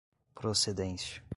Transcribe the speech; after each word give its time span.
procedência 0.33 1.23